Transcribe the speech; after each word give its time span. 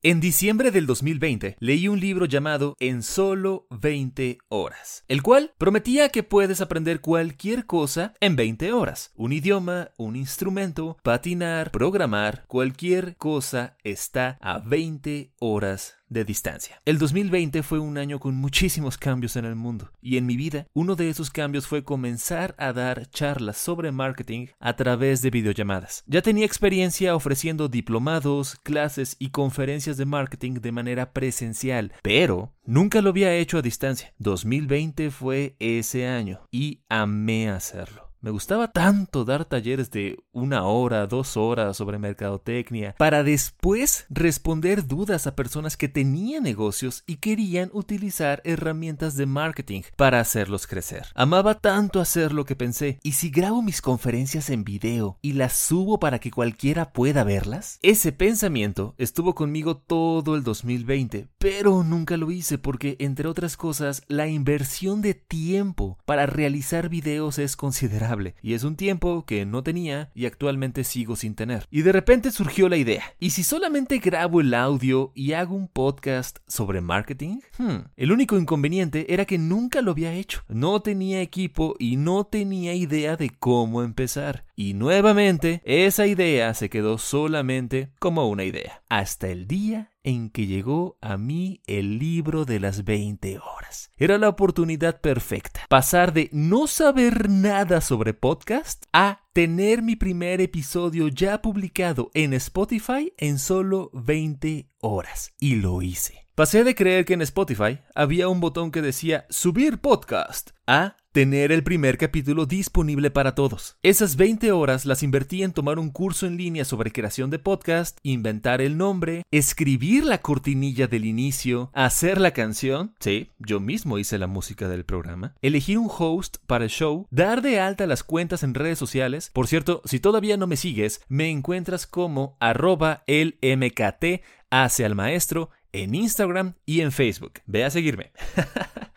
En 0.00 0.20
diciembre 0.20 0.70
del 0.70 0.86
2020 0.86 1.56
leí 1.58 1.88
un 1.88 1.98
libro 1.98 2.26
llamado 2.26 2.76
En 2.78 3.02
solo 3.02 3.66
20 3.70 4.38
horas, 4.48 5.04
el 5.08 5.24
cual 5.24 5.52
prometía 5.58 6.10
que 6.10 6.22
puedes 6.22 6.60
aprender 6.60 7.00
cualquier 7.00 7.66
cosa 7.66 8.14
en 8.20 8.36
20 8.36 8.72
horas. 8.72 9.10
Un 9.16 9.32
idioma, 9.32 9.90
un 9.96 10.14
instrumento, 10.14 10.98
patinar, 11.02 11.72
programar, 11.72 12.44
cualquier 12.46 13.16
cosa 13.16 13.76
está 13.82 14.38
a 14.40 14.60
20 14.60 15.32
horas 15.40 15.97
de 16.08 16.24
distancia. 16.24 16.80
El 16.84 16.98
2020 16.98 17.62
fue 17.62 17.78
un 17.78 17.98
año 17.98 18.20
con 18.20 18.34
muchísimos 18.34 18.98
cambios 18.98 19.36
en 19.36 19.44
el 19.44 19.54
mundo 19.54 19.90
y 20.00 20.16
en 20.16 20.26
mi 20.26 20.36
vida 20.36 20.66
uno 20.72 20.96
de 20.96 21.10
esos 21.10 21.30
cambios 21.30 21.66
fue 21.66 21.84
comenzar 21.84 22.54
a 22.58 22.72
dar 22.72 23.08
charlas 23.10 23.56
sobre 23.56 23.92
marketing 23.92 24.46
a 24.58 24.76
través 24.76 25.22
de 25.22 25.30
videollamadas. 25.30 26.04
Ya 26.06 26.22
tenía 26.22 26.46
experiencia 26.46 27.14
ofreciendo 27.14 27.68
diplomados, 27.68 28.56
clases 28.62 29.16
y 29.18 29.30
conferencias 29.30 29.96
de 29.96 30.06
marketing 30.06 30.54
de 30.54 30.72
manera 30.72 31.12
presencial, 31.12 31.92
pero 32.02 32.52
nunca 32.64 33.02
lo 33.02 33.10
había 33.10 33.34
hecho 33.34 33.58
a 33.58 33.62
distancia. 33.62 34.12
2020 34.18 35.10
fue 35.10 35.56
ese 35.58 36.06
año 36.06 36.40
y 36.50 36.80
amé 36.88 37.50
hacerlo. 37.50 38.07
Me 38.20 38.32
gustaba 38.32 38.72
tanto 38.72 39.24
dar 39.24 39.44
talleres 39.44 39.92
de 39.92 40.18
una 40.32 40.64
hora, 40.64 41.06
dos 41.06 41.36
horas 41.36 41.76
sobre 41.76 42.00
mercadotecnia, 42.00 42.96
para 42.98 43.22
después 43.22 44.06
responder 44.10 44.88
dudas 44.88 45.28
a 45.28 45.36
personas 45.36 45.76
que 45.76 45.88
tenían 45.88 46.42
negocios 46.42 47.04
y 47.06 47.16
querían 47.16 47.70
utilizar 47.72 48.42
herramientas 48.44 49.14
de 49.14 49.26
marketing 49.26 49.82
para 49.94 50.18
hacerlos 50.18 50.66
crecer. 50.66 51.06
Amaba 51.14 51.60
tanto 51.60 52.00
hacerlo 52.00 52.44
que 52.44 52.56
pensé, 52.56 52.98
¿y 53.04 53.12
si 53.12 53.30
grabo 53.30 53.62
mis 53.62 53.80
conferencias 53.80 54.50
en 54.50 54.64
video 54.64 55.16
y 55.22 55.34
las 55.34 55.52
subo 55.52 56.00
para 56.00 56.18
que 56.18 56.32
cualquiera 56.32 56.92
pueda 56.92 57.22
verlas? 57.22 57.78
Ese 57.82 58.10
pensamiento 58.10 58.96
estuvo 58.98 59.36
conmigo 59.36 59.76
todo 59.76 60.34
el 60.34 60.42
2020, 60.42 61.28
pero 61.38 61.84
nunca 61.84 62.16
lo 62.16 62.32
hice 62.32 62.58
porque, 62.58 62.96
entre 62.98 63.28
otras 63.28 63.56
cosas, 63.56 64.02
la 64.08 64.26
inversión 64.26 65.02
de 65.02 65.14
tiempo 65.14 65.98
para 66.04 66.26
realizar 66.26 66.88
videos 66.88 67.38
es 67.38 67.54
considerable 67.54 68.07
y 68.42 68.54
es 68.54 68.64
un 68.64 68.76
tiempo 68.76 69.24
que 69.26 69.44
no 69.44 69.62
tenía 69.62 70.10
y 70.14 70.26
actualmente 70.26 70.84
sigo 70.84 71.16
sin 71.16 71.34
tener. 71.34 71.66
Y 71.70 71.82
de 71.82 71.92
repente 71.92 72.30
surgió 72.30 72.68
la 72.68 72.76
idea, 72.76 73.04
¿y 73.18 73.30
si 73.30 73.44
solamente 73.44 73.98
grabo 73.98 74.40
el 74.40 74.54
audio 74.54 75.12
y 75.14 75.32
hago 75.32 75.54
un 75.54 75.68
podcast 75.68 76.38
sobre 76.46 76.80
marketing? 76.80 77.40
Hmm. 77.58 77.88
El 77.96 78.12
único 78.12 78.38
inconveniente 78.38 79.12
era 79.12 79.24
que 79.24 79.38
nunca 79.38 79.82
lo 79.82 79.90
había 79.90 80.12
hecho, 80.12 80.42
no 80.48 80.80
tenía 80.80 81.20
equipo 81.20 81.74
y 81.78 81.96
no 81.96 82.24
tenía 82.24 82.74
idea 82.74 83.16
de 83.16 83.30
cómo 83.30 83.82
empezar. 83.82 84.47
Y 84.60 84.74
nuevamente, 84.74 85.62
esa 85.64 86.08
idea 86.08 86.52
se 86.52 86.68
quedó 86.68 86.98
solamente 86.98 87.92
como 88.00 88.28
una 88.28 88.42
idea, 88.42 88.82
hasta 88.88 89.28
el 89.28 89.46
día 89.46 89.92
en 90.02 90.30
que 90.30 90.48
llegó 90.48 90.98
a 91.00 91.16
mí 91.16 91.62
el 91.68 92.00
libro 92.00 92.44
de 92.44 92.58
las 92.58 92.82
20 92.82 93.38
horas. 93.38 93.92
Era 93.96 94.18
la 94.18 94.28
oportunidad 94.28 95.00
perfecta. 95.00 95.60
Pasar 95.68 96.12
de 96.12 96.28
no 96.32 96.66
saber 96.66 97.30
nada 97.30 97.80
sobre 97.80 98.14
podcast 98.14 98.84
a 98.92 99.20
tener 99.32 99.80
mi 99.80 99.94
primer 99.94 100.40
episodio 100.40 101.06
ya 101.06 101.40
publicado 101.40 102.10
en 102.12 102.32
Spotify 102.32 103.12
en 103.16 103.38
solo 103.38 103.92
20 103.92 104.70
horas. 104.80 105.34
Y 105.38 105.54
lo 105.54 105.82
hice. 105.82 106.27
Pasé 106.38 106.62
de 106.62 106.76
creer 106.76 107.04
que 107.04 107.14
en 107.14 107.22
Spotify 107.22 107.80
había 107.96 108.28
un 108.28 108.38
botón 108.38 108.70
que 108.70 108.80
decía 108.80 109.26
subir 109.28 109.78
podcast 109.78 110.50
a 110.68 110.94
tener 111.10 111.50
el 111.50 111.64
primer 111.64 111.98
capítulo 111.98 112.46
disponible 112.46 113.10
para 113.10 113.34
todos. 113.34 113.76
Esas 113.82 114.14
20 114.14 114.52
horas 114.52 114.86
las 114.86 115.02
invertí 115.02 115.42
en 115.42 115.52
tomar 115.52 115.80
un 115.80 115.90
curso 115.90 116.28
en 116.28 116.36
línea 116.36 116.64
sobre 116.64 116.92
creación 116.92 117.30
de 117.30 117.40
podcast, 117.40 117.98
inventar 118.04 118.60
el 118.60 118.76
nombre, 118.76 119.24
escribir 119.32 120.04
la 120.04 120.18
cortinilla 120.18 120.86
del 120.86 121.06
inicio, 121.06 121.72
hacer 121.74 122.20
la 122.20 122.30
canción, 122.30 122.94
sí, 123.00 123.32
yo 123.40 123.58
mismo 123.58 123.98
hice 123.98 124.16
la 124.16 124.28
música 124.28 124.68
del 124.68 124.84
programa, 124.84 125.34
elegir 125.42 125.76
un 125.76 125.90
host 125.90 126.36
para 126.46 126.62
el 126.62 126.70
show, 126.70 127.08
dar 127.10 127.42
de 127.42 127.58
alta 127.58 127.84
las 127.88 128.04
cuentas 128.04 128.44
en 128.44 128.54
redes 128.54 128.78
sociales. 128.78 129.32
Por 129.34 129.48
cierto, 129.48 129.82
si 129.86 129.98
todavía 129.98 130.36
no 130.36 130.46
me 130.46 130.56
sigues, 130.56 131.00
me 131.08 131.30
encuentras 131.30 131.88
como 131.88 132.36
arroba 132.38 133.02
el 133.08 133.40
MKT 133.42 134.22
hacia 134.50 134.86
el 134.86 134.94
maestro 134.94 135.50
en 135.72 135.94
Instagram 135.94 136.54
y 136.66 136.80
en 136.80 136.92
Facebook. 136.92 137.40
Ve 137.46 137.64
a 137.64 137.70
seguirme. 137.70 138.12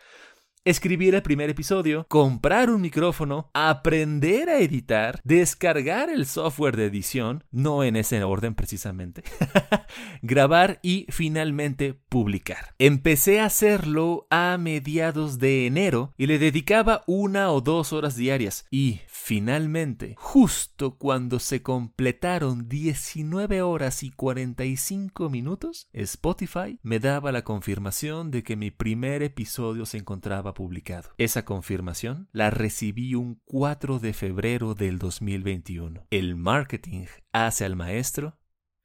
escribir 0.64 1.14
el 1.14 1.22
primer 1.22 1.50
episodio, 1.50 2.06
comprar 2.08 2.70
un 2.70 2.80
micrófono, 2.80 3.50
aprender 3.52 4.48
a 4.48 4.58
editar, 4.58 5.20
descargar 5.24 6.08
el 6.08 6.26
software 6.26 6.76
de 6.76 6.86
edición, 6.86 7.44
no 7.50 7.82
en 7.82 7.96
ese 7.96 8.22
orden 8.22 8.54
precisamente, 8.54 9.24
grabar 10.22 10.78
y 10.82 11.06
finalmente 11.10 11.94
publicar. 12.08 12.74
Empecé 12.78 13.40
a 13.40 13.46
hacerlo 13.46 14.26
a 14.30 14.56
mediados 14.58 15.38
de 15.38 15.66
enero 15.66 16.12
y 16.16 16.26
le 16.26 16.38
dedicaba 16.38 17.02
una 17.06 17.50
o 17.50 17.60
dos 17.60 17.92
horas 17.92 18.16
diarias 18.16 18.66
y 18.70 19.00
Finalmente, 19.24 20.16
justo 20.18 20.98
cuando 20.98 21.38
se 21.38 21.62
completaron 21.62 22.68
19 22.68 23.62
horas 23.62 24.02
y 24.02 24.10
45 24.10 25.30
minutos, 25.30 25.88
Spotify 25.92 26.80
me 26.82 26.98
daba 26.98 27.30
la 27.30 27.44
confirmación 27.44 28.32
de 28.32 28.42
que 28.42 28.56
mi 28.56 28.72
primer 28.72 29.22
episodio 29.22 29.86
se 29.86 29.98
encontraba 29.98 30.51
publicado. 30.54 31.10
Esa 31.18 31.44
confirmación 31.44 32.28
la 32.32 32.50
recibí 32.50 33.14
un 33.14 33.40
4 33.44 33.98
de 33.98 34.12
febrero 34.12 34.74
del 34.74 34.98
2021. 34.98 36.06
El 36.10 36.36
marketing 36.36 37.06
hace 37.32 37.64
al 37.64 37.76
maestro 37.76 38.38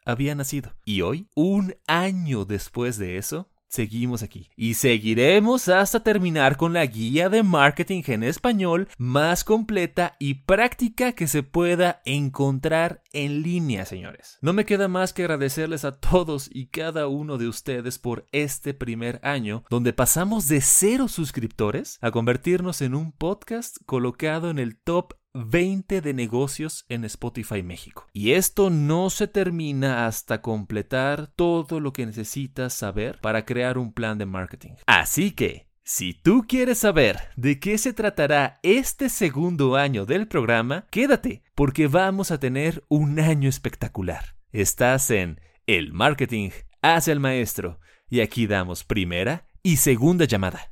había 0.05 0.35
nacido. 0.35 0.73
Y 0.85 1.01
hoy, 1.01 1.29
un 1.35 1.75
año 1.85 2.45
después 2.45 2.97
de 2.97 3.17
eso, 3.17 3.49
seguimos 3.67 4.23
aquí. 4.23 4.49
Y 4.55 4.75
seguiremos 4.75 5.69
hasta 5.69 6.01
terminar 6.01 6.57
con 6.57 6.73
la 6.73 6.85
guía 6.85 7.29
de 7.29 7.43
marketing 7.43 8.03
en 8.07 8.23
español 8.23 8.87
más 8.97 9.43
completa 9.43 10.15
y 10.19 10.35
práctica 10.45 11.13
que 11.13 11.27
se 11.27 11.43
pueda 11.43 12.01
encontrar 12.05 13.01
en 13.13 13.41
línea, 13.41 13.85
señores. 13.85 14.37
No 14.41 14.53
me 14.53 14.65
queda 14.65 14.87
más 14.87 15.13
que 15.13 15.23
agradecerles 15.23 15.85
a 15.85 15.99
todos 15.99 16.49
y 16.51 16.67
cada 16.67 17.07
uno 17.07 17.37
de 17.37 17.47
ustedes 17.47 17.99
por 17.99 18.27
este 18.31 18.73
primer 18.73 19.19
año, 19.23 19.63
donde 19.69 19.93
pasamos 19.93 20.47
de 20.47 20.61
cero 20.61 21.07
suscriptores 21.07 21.97
a 22.01 22.11
convertirnos 22.11 22.81
en 22.81 22.95
un 22.95 23.11
podcast 23.11 23.77
colocado 23.85 24.49
en 24.49 24.59
el 24.59 24.77
top 24.77 25.13
20 25.37 26.01
de 26.01 26.13
negocios 26.13 26.85
en 26.89 27.05
Spotify 27.05 27.63
México. 27.63 28.07
Y 28.13 28.31
esto 28.33 28.69
no 28.69 29.09
se 29.09 29.27
termina 29.27 30.07
hasta 30.07 30.41
completar 30.41 31.27
todo 31.27 31.79
lo 31.79 31.93
que 31.93 32.05
necesitas 32.05 32.73
saber 32.73 33.19
para 33.21 33.45
crear 33.45 33.77
un 33.77 33.93
plan 33.93 34.17
de 34.17 34.25
marketing. 34.25 34.71
Así 34.85 35.31
que, 35.31 35.67
si 35.83 36.13
tú 36.13 36.45
quieres 36.47 36.79
saber 36.79 37.17
de 37.37 37.59
qué 37.59 37.77
se 37.77 37.93
tratará 37.93 38.59
este 38.61 39.07
segundo 39.09 39.75
año 39.75 40.05
del 40.05 40.27
programa, 40.27 40.85
quédate, 40.91 41.43
porque 41.55 41.87
vamos 41.87 42.31
a 42.31 42.39
tener 42.39 42.83
un 42.89 43.19
año 43.19 43.47
espectacular. 43.47 44.35
Estás 44.51 45.11
en 45.11 45.39
El 45.65 45.93
Marketing 45.93 46.49
hacia 46.81 47.13
el 47.13 47.19
Maestro, 47.19 47.79
y 48.09 48.21
aquí 48.21 48.47
damos 48.47 48.83
primera 48.83 49.47
y 49.63 49.77
segunda 49.77 50.25
llamada. 50.25 50.71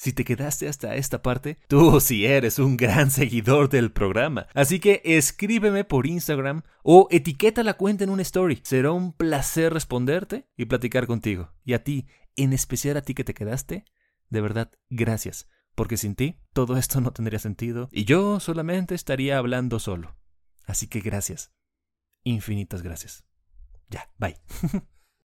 Si 0.00 0.14
te 0.14 0.24
quedaste 0.24 0.66
hasta 0.66 0.94
esta 0.94 1.20
parte, 1.20 1.58
tú 1.68 2.00
sí 2.00 2.24
eres 2.24 2.58
un 2.58 2.78
gran 2.78 3.10
seguidor 3.10 3.68
del 3.68 3.92
programa. 3.92 4.46
Así 4.54 4.80
que 4.80 5.02
escríbeme 5.04 5.84
por 5.84 6.06
Instagram 6.06 6.62
o 6.82 7.06
etiqueta 7.10 7.62
la 7.62 7.74
cuenta 7.74 8.04
en 8.04 8.08
una 8.08 8.22
story. 8.22 8.62
Será 8.64 8.92
un 8.92 9.12
placer 9.12 9.74
responderte 9.74 10.48
y 10.56 10.64
platicar 10.64 11.06
contigo. 11.06 11.52
Y 11.66 11.74
a 11.74 11.84
ti, 11.84 12.06
en 12.34 12.54
especial 12.54 12.96
a 12.96 13.02
ti 13.02 13.12
que 13.12 13.24
te 13.24 13.34
quedaste, 13.34 13.84
de 14.30 14.40
verdad, 14.40 14.72
gracias. 14.88 15.48
Porque 15.74 15.98
sin 15.98 16.14
ti, 16.14 16.40
todo 16.54 16.78
esto 16.78 17.02
no 17.02 17.12
tendría 17.12 17.38
sentido 17.38 17.90
y 17.92 18.06
yo 18.06 18.40
solamente 18.40 18.94
estaría 18.94 19.36
hablando 19.36 19.78
solo. 19.78 20.16
Así 20.64 20.86
que 20.86 21.00
gracias. 21.00 21.52
Infinitas 22.24 22.80
gracias. 22.80 23.26
Ya, 23.90 24.10
bye. 24.16 24.40